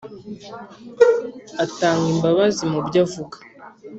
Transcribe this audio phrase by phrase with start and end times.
[1.63, 3.37] Atanga imbabazi mu byo avuga